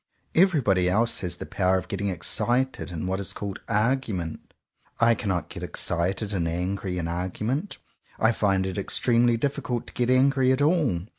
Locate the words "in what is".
2.89-3.33